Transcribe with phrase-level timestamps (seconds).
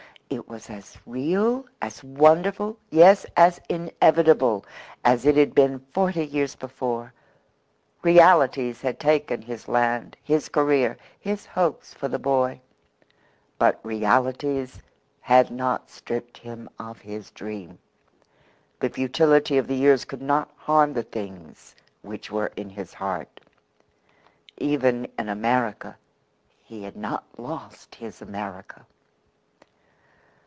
[0.33, 4.63] It was as real, as wonderful yes as inevitable,
[5.03, 7.13] as it had been forty years before.
[8.01, 12.61] Realities had taken his land, his career, his hopes for the boy.
[13.59, 14.79] But realities
[15.19, 17.77] had not stripped him of his dream.
[18.79, 23.41] The futility of the years could not harm the things which were in his heart.
[24.57, 25.97] Even in America
[26.63, 28.85] he had not lost His America.